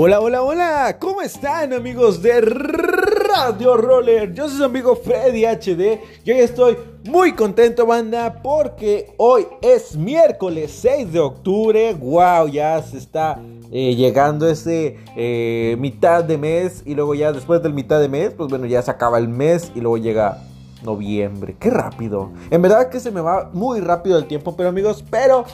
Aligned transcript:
Hola, 0.00 0.20
hola, 0.20 0.42
hola, 0.44 0.96
¿cómo 1.00 1.22
están 1.22 1.72
amigos 1.72 2.22
de 2.22 2.40
Radio 2.40 3.76
Roller? 3.76 4.32
Yo 4.32 4.48
soy 4.48 4.58
su 4.58 4.64
amigo 4.64 4.94
Freddy 4.94 5.44
HD 5.44 5.98
y 6.24 6.30
hoy 6.30 6.38
estoy 6.38 6.76
muy 7.10 7.32
contento 7.32 7.84
banda 7.84 8.40
porque 8.40 9.12
hoy 9.16 9.48
es 9.60 9.96
miércoles 9.96 10.70
6 10.82 11.12
de 11.12 11.18
octubre, 11.18 11.94
wow, 11.94 12.46
ya 12.46 12.80
se 12.80 12.96
está 12.96 13.40
eh, 13.72 13.96
llegando 13.96 14.48
ese 14.48 14.98
eh, 15.16 15.74
mitad 15.80 16.22
de 16.22 16.38
mes 16.38 16.84
y 16.86 16.94
luego 16.94 17.16
ya 17.16 17.32
después 17.32 17.60
del 17.60 17.74
mitad 17.74 17.98
de 17.98 18.08
mes, 18.08 18.30
pues 18.34 18.48
bueno, 18.48 18.66
ya 18.66 18.80
se 18.82 18.92
acaba 18.92 19.18
el 19.18 19.26
mes 19.26 19.72
y 19.74 19.80
luego 19.80 19.98
llega 19.98 20.44
noviembre, 20.84 21.56
qué 21.58 21.70
rápido. 21.70 22.30
En 22.52 22.62
verdad 22.62 22.88
que 22.88 23.00
se 23.00 23.10
me 23.10 23.20
va 23.20 23.50
muy 23.52 23.80
rápido 23.80 24.16
el 24.16 24.28
tiempo, 24.28 24.54
pero 24.56 24.68
amigos, 24.68 25.04
pero 25.10 25.44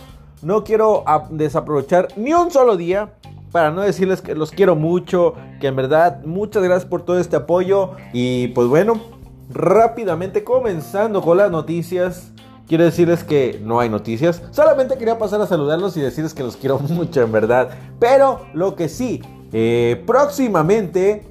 no 0.42 0.64
quiero 0.64 1.02
desaprovechar 1.30 2.08
ni 2.18 2.34
un 2.34 2.50
solo 2.50 2.76
día 2.76 3.14
para 3.54 3.70
no 3.70 3.82
decirles 3.82 4.20
que 4.20 4.34
los 4.34 4.50
quiero 4.50 4.74
mucho, 4.74 5.34
que 5.60 5.68
en 5.68 5.76
verdad 5.76 6.24
muchas 6.24 6.60
gracias 6.60 6.90
por 6.90 7.02
todo 7.02 7.20
este 7.20 7.36
apoyo 7.36 7.92
y 8.12 8.48
pues 8.48 8.66
bueno, 8.66 9.00
rápidamente 9.48 10.42
comenzando 10.42 11.22
con 11.22 11.38
las 11.38 11.52
noticias. 11.52 12.32
Quiero 12.66 12.82
decirles 12.82 13.22
que 13.22 13.60
no 13.62 13.78
hay 13.78 13.88
noticias. 13.88 14.42
Solamente 14.50 14.98
quería 14.98 15.18
pasar 15.18 15.40
a 15.40 15.46
saludarlos 15.46 15.96
y 15.96 16.00
decirles 16.00 16.34
que 16.34 16.42
los 16.42 16.56
quiero 16.56 16.78
mucho, 16.88 17.22
en 17.22 17.30
verdad. 17.30 17.68
Pero 18.00 18.40
lo 18.54 18.74
que 18.74 18.88
sí, 18.88 19.22
eh, 19.52 20.02
próximamente, 20.04 21.24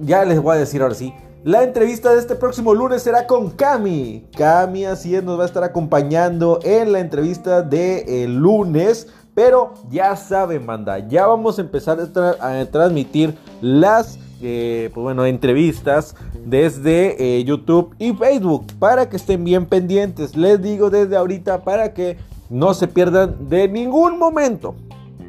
ya 0.00 0.24
les 0.24 0.42
voy 0.42 0.56
a 0.56 0.58
decir 0.58 0.82
ahora 0.82 0.96
sí. 0.96 1.14
La 1.44 1.62
entrevista 1.62 2.12
de 2.12 2.18
este 2.18 2.34
próximo 2.34 2.74
lunes 2.74 3.04
será 3.04 3.28
con 3.28 3.50
Cami. 3.50 4.26
Cami 4.36 4.84
así 4.84 5.14
es, 5.14 5.22
nos 5.22 5.38
va 5.38 5.44
a 5.44 5.46
estar 5.46 5.62
acompañando 5.62 6.58
en 6.64 6.90
la 6.90 6.98
entrevista 6.98 7.62
de 7.62 8.24
el 8.24 8.34
lunes. 8.34 9.06
Pero 9.38 9.74
ya 9.88 10.16
saben, 10.16 10.66
banda, 10.66 10.98
ya 10.98 11.24
vamos 11.28 11.58
a 11.58 11.62
empezar 11.62 11.96
a, 12.40 12.64
transmitir 12.64 13.36
las 13.60 14.18
eh, 14.42 14.90
pues 14.92 15.04
bueno, 15.04 15.26
entrevistas 15.26 16.16
desde 16.44 17.38
eh, 17.38 17.44
YouTube 17.44 17.94
y 18.00 18.12
Facebook 18.14 18.66
para 18.80 19.08
que 19.08 19.14
estén 19.14 19.44
bien 19.44 19.66
pendientes. 19.66 20.36
Les 20.36 20.60
digo 20.60 20.90
desde 20.90 21.16
ahorita 21.16 21.62
para 21.62 21.94
que 21.94 22.16
no 22.50 22.74
se 22.74 22.88
pierdan 22.88 23.48
de 23.48 23.68
ningún 23.68 24.18
momento. 24.18 24.74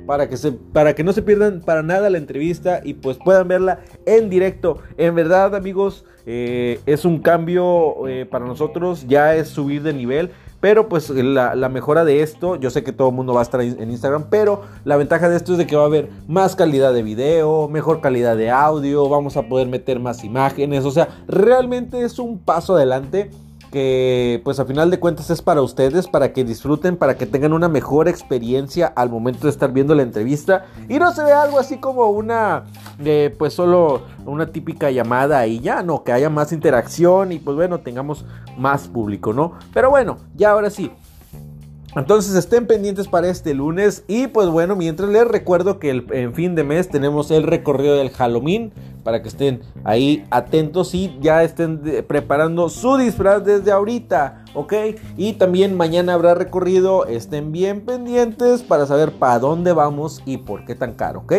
Para 0.08 0.28
que, 0.28 0.38
se, 0.38 0.54
para 0.54 0.96
que 0.96 1.04
no 1.04 1.14
se 1.14 1.22
pierdan 1.22 1.62
para 1.62 1.84
nada 1.84 2.10
la 2.10 2.18
entrevista 2.18 2.82
y 2.84 2.96
pues 2.96 3.16
puedan 3.24 3.48
verla 3.48 3.82
en 4.08 4.28
directo. 4.28 4.80
En 4.98 5.14
verdad 5.14 5.54
amigos, 5.54 6.04
eh, 6.26 6.80
es 6.88 7.06
un 7.06 7.20
cambio 7.20 7.98
para 8.32 8.44
nosotros, 8.44 9.06
ya 9.08 9.36
es 9.36 9.50
subir 9.50 9.84
de 9.84 9.94
nivel. 9.94 10.32
Pero 10.60 10.90
pues 10.90 11.10
la, 11.10 11.70
mejora 11.70 12.04
de 12.04 12.22
esto, 12.22 12.58
yo 12.58 12.70
sé 12.70 12.84
que 12.84 12.92
todo 12.92 13.10
el 13.10 13.16
mundo 13.16 13.34
va 13.34 13.40
a 13.40 13.44
estar 13.44 13.62
en 13.62 13.90
Instagram, 13.90 14.26
pero 14.30 14.64
la 14.84 14.98
ventaja 14.98 15.30
de 15.30 15.38
esto 15.38 15.54
es 15.54 15.58
de 15.58 15.66
que 15.66 15.76
va 15.76 15.84
a 15.84 15.86
haber 15.86 16.10
más 16.28 16.56
calidad 16.56 16.94
de 16.94 17.02
video, 17.02 17.70
mejor 17.70 18.02
calidad 18.02 18.36
de 18.36 18.50
audio, 18.50 19.08
vamos 19.08 19.38
a 19.38 19.44
poder 19.44 19.68
meter 19.68 20.00
más 20.00 20.24
imágenes, 20.24 20.84
o 20.84 20.92
sea, 20.92 21.08
realmente 21.28 22.02
es 22.02 22.20
un 22.20 22.40
paso 22.40 22.76
adelante 22.76 23.32
que 23.72 24.42
pues 24.44 24.60
a 24.60 24.66
final 24.66 24.90
de 24.90 25.00
cuentas 25.00 25.30
es 25.30 25.42
para 25.42 25.62
ustedes, 25.62 26.08
para 26.08 26.34
que 26.34 26.44
disfruten, 26.44 26.98
para 26.98 27.16
que 27.18 27.26
tengan 27.26 27.54
una 27.54 27.70
mejor 27.70 28.08
experiencia 28.08 28.88
al 28.88 29.10
momento 29.10 29.48
de 29.48 29.52
estar 29.52 29.72
viendo 29.72 29.96
la 29.96 30.04
entrevista 30.04 30.66
y 30.88 30.98
no 31.00 31.12
se 31.14 31.24
vea 31.24 31.42
algo 31.42 31.60
así 31.60 31.78
como 31.78 32.10
una, 32.10 32.66
eh, 33.00 33.34
pues 33.38 33.54
solo 33.54 34.04
una 34.26 34.48
típica 34.48 34.92
llamada 34.92 35.46
y 35.48 35.60
ya, 35.60 35.84
no, 35.84 36.04
que 36.04 36.12
haya 36.12 36.30
más 36.30 36.52
interacción 36.52 37.32
y 37.32 37.40
pues 37.40 37.56
bueno, 37.56 37.80
tengamos 37.80 38.26
más 38.58 38.88
público, 38.88 39.34
¿no? 39.34 39.54
Pero 39.74 39.90
bueno, 39.90 40.18
ya 40.36 40.52
ahora 40.52 40.70
sí, 40.70 40.92
entonces 41.96 42.36
estén 42.36 42.68
pendientes 42.68 43.08
para 43.08 43.30
este 43.30 43.54
lunes 43.54 44.04
y 44.08 44.28
pues 44.28 44.48
bueno, 44.50 44.76
mientras 44.76 45.10
les 45.10 45.28
recuerdo 45.28 45.80
que 45.80 45.90
el, 45.90 46.06
en 46.12 46.34
fin 46.34 46.56
de 46.56 46.64
mes 46.64 46.90
tenemos 46.90 47.32
el 47.32 47.44
recorrido 47.44 47.96
del 47.96 48.12
Halloween 48.12 48.72
para 49.04 49.24
que 49.24 49.30
estén 49.30 49.62
ahí 49.84 50.26
atentos 50.30 50.94
y 50.94 51.18
ya 51.20 51.44
estén 51.44 51.82
preparando 52.08 52.70
su 52.70 52.98
disfraz 52.98 53.44
desde 53.44 53.72
ahorita, 53.72 54.46
¿ok? 54.54 54.74
Y 55.18 55.34
también 55.34 55.76
mañana 55.76 56.14
habrá 56.14 56.36
recorrido, 56.36 57.06
estén 57.06 57.52
bien 57.52 57.82
pendientes 57.82 58.62
para 58.62 58.86
saber 58.86 59.12
para 59.14 59.40
dónde 59.40 59.74
vamos 59.74 60.22
y 60.26 60.38
por 60.38 60.66
qué 60.66 60.76
tan 60.76 60.94
caro, 60.94 61.22
¿ok? 61.22 61.34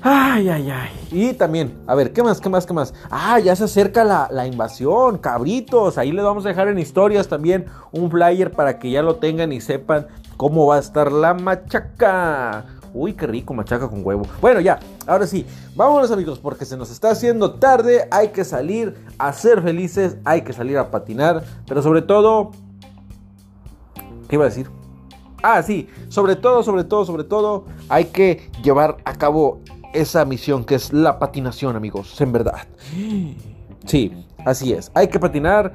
Ay, 0.00 0.48
ay, 0.48 0.70
ay. 0.70 0.90
Y 1.10 1.32
también, 1.32 1.76
a 1.86 1.94
ver, 1.96 2.12
¿qué 2.12 2.22
más, 2.22 2.40
qué 2.40 2.48
más, 2.48 2.66
qué 2.66 2.72
más? 2.72 2.94
Ah, 3.10 3.40
ya 3.40 3.56
se 3.56 3.64
acerca 3.64 4.04
la, 4.04 4.46
invasión, 4.46 5.18
cabritos. 5.18 5.98
Ahí 5.98 6.12
les 6.12 6.24
vamos 6.24 6.44
a 6.46 6.50
dejar 6.50 6.68
en 6.68 6.78
historias 6.78 7.26
también 7.26 7.66
un 7.90 8.10
flyer 8.10 8.52
para 8.52 8.78
que 8.78 8.90
ya 8.90 9.02
lo 9.02 9.16
tengan 9.16 9.52
y 9.52 9.60
sepan 9.60 10.06
cómo 10.36 10.66
va 10.66 10.76
a 10.76 10.78
estar 10.78 11.10
la 11.10 11.34
machaca. 11.34 12.64
Uy, 12.94 13.14
qué 13.14 13.26
rico, 13.26 13.54
machaca 13.54 13.88
con 13.88 14.06
huevo. 14.06 14.22
Bueno, 14.40 14.60
ya, 14.60 14.78
ahora 15.06 15.26
sí, 15.26 15.44
vámonos 15.74 16.10
amigos, 16.12 16.38
porque 16.38 16.64
se 16.64 16.76
nos 16.76 16.90
está 16.90 17.10
haciendo 17.10 17.54
tarde. 17.54 18.06
Hay 18.12 18.28
que 18.28 18.44
salir 18.44 18.94
a 19.18 19.32
ser 19.32 19.62
felices, 19.62 20.16
hay 20.24 20.42
que 20.42 20.52
salir 20.52 20.78
a 20.78 20.90
patinar, 20.90 21.42
pero 21.66 21.82
sobre 21.82 22.02
todo... 22.02 22.52
¿Qué 24.28 24.36
iba 24.36 24.44
a 24.44 24.48
decir? 24.48 24.70
Ah, 25.42 25.62
sí, 25.62 25.88
sobre 26.08 26.36
todo, 26.36 26.62
sobre 26.62 26.84
todo, 26.84 27.04
sobre 27.04 27.24
todo, 27.24 27.64
hay 27.88 28.06
que 28.06 28.50
llevar 28.62 28.98
a 29.04 29.14
cabo 29.14 29.60
esa 29.92 30.24
misión 30.24 30.64
que 30.64 30.74
es 30.74 30.92
la 30.92 31.18
patinación, 31.18 31.76
amigos, 31.76 32.20
en 32.20 32.32
verdad. 32.32 32.66
Sí, 33.86 34.12
así 34.44 34.72
es. 34.72 34.90
Hay 34.94 35.08
que 35.08 35.18
patinar, 35.18 35.72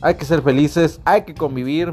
hay 0.00 0.14
que 0.14 0.24
ser 0.24 0.42
felices, 0.42 1.00
hay 1.04 1.22
que 1.22 1.34
convivir. 1.34 1.92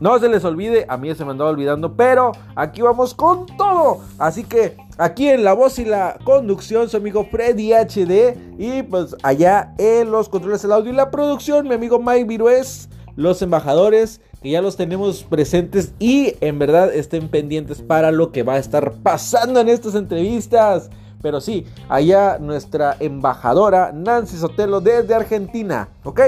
No 0.00 0.18
se 0.18 0.28
les 0.28 0.44
olvide, 0.44 0.86
a 0.88 0.96
mí 0.96 1.14
se 1.14 1.24
me 1.24 1.30
andaba 1.30 1.50
olvidando, 1.50 1.94
pero 1.96 2.32
aquí 2.56 2.82
vamos 2.82 3.14
con 3.14 3.46
todo. 3.56 4.00
Así 4.18 4.42
que 4.42 4.76
aquí 4.98 5.28
en 5.28 5.44
la 5.44 5.52
voz 5.52 5.78
y 5.78 5.84
la 5.84 6.18
conducción, 6.24 6.88
su 6.88 6.96
amigo 6.96 7.26
Freddy 7.30 7.72
HD. 7.72 8.36
Y 8.58 8.82
pues 8.82 9.14
allá 9.22 9.74
en 9.78 10.10
los 10.10 10.28
controles 10.28 10.62
del 10.62 10.72
audio 10.72 10.92
y 10.92 10.96
la 10.96 11.10
producción, 11.10 11.68
mi 11.68 11.74
amigo 11.74 12.00
Mike 12.00 12.24
Virués, 12.24 12.88
los 13.16 13.42
embajadores 13.42 14.20
que 14.42 14.50
ya 14.50 14.60
los 14.60 14.76
tenemos 14.76 15.22
presentes 15.22 15.94
y 16.00 16.34
en 16.40 16.58
verdad 16.58 16.92
estén 16.92 17.28
pendientes 17.28 17.80
para 17.80 18.10
lo 18.10 18.32
que 18.32 18.42
va 18.42 18.54
a 18.54 18.58
estar 18.58 18.94
pasando 19.02 19.60
en 19.60 19.68
estas 19.68 19.94
entrevistas. 19.94 20.90
Pero 21.22 21.40
sí, 21.40 21.66
allá 21.88 22.38
nuestra 22.38 22.96
embajadora 23.00 23.92
Nancy 23.92 24.36
Sotelo 24.36 24.80
desde 24.80 25.14
Argentina, 25.14 25.88
¿ok? 26.04 26.20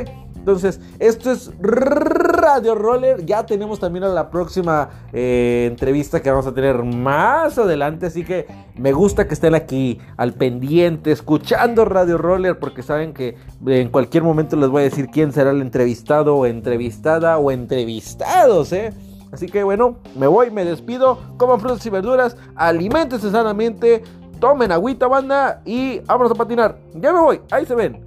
Entonces, 0.45 0.79
esto 0.99 1.33
es 1.33 1.53
Radio 1.59 2.75
Roller. 2.75 3.25
Ya 3.25 3.47
tenemos 3.47 3.81
también 3.81 4.05
a 4.05 4.09
la 4.09 4.29
próxima 4.29 4.91
eh, 5.11 5.67
entrevista 5.71 6.21
que 6.21 6.31
vamos 6.31 6.47
a 6.47 6.53
tener 6.53 6.83
más 6.83 7.57
adelante. 7.57 8.05
Así 8.05 8.25
que 8.25 8.47
me 8.77 8.93
gusta 8.93 9.27
que 9.27 9.33
estén 9.33 9.55
aquí 9.55 9.99
al 10.19 10.35
pendiente, 10.35 11.13
escuchando 11.13 11.87
Radio 11.87 12.19
Roller, 12.19 12.59
porque 12.59 12.83
saben 12.83 13.15
que 13.15 13.39
en 13.67 13.89
cualquier 13.89 14.23
momento 14.23 14.55
les 14.57 14.69
voy 14.69 14.83
a 14.83 14.85
decir 14.85 15.07
quién 15.11 15.33
será 15.33 15.51
el 15.51 15.63
entrevistado 15.63 16.37
o 16.37 16.45
entrevistada 16.45 17.39
o 17.39 17.51
entrevistados, 17.51 18.71
¿eh? 18.75 18.93
Así 19.33 19.47
que 19.47 19.65
bueno, 19.65 19.97
me 20.15 20.27
voy, 20.27 20.51
me 20.51 20.67
despido. 20.67 21.19
Coman 21.39 21.59
frutas 21.59 21.87
y 21.87 21.89
verduras, 21.89 22.37
alimentense 22.55 23.31
sanamente 23.31 24.03
tomen 24.35 24.73
agüita, 24.73 25.07
banda, 25.07 25.63
y 25.65 26.01
vámonos 26.01 26.33
a 26.33 26.35
patinar. 26.35 26.77
Ya 26.95 27.13
me 27.13 27.21
voy, 27.21 27.41
ahí 27.51 27.67
se 27.67 27.75
ven. 27.75 28.03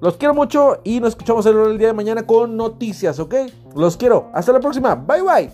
Los 0.00 0.16
quiero 0.16 0.34
mucho 0.34 0.80
y 0.84 1.00
nos 1.00 1.10
escuchamos 1.10 1.46
el 1.46 1.78
día 1.78 1.88
de 1.88 1.92
mañana 1.94 2.26
con 2.26 2.56
noticias, 2.56 3.18
¿ok? 3.18 3.34
Los 3.74 3.96
quiero. 3.96 4.30
Hasta 4.34 4.52
la 4.52 4.60
próxima. 4.60 4.94
Bye 4.94 5.22
bye. 5.22 5.50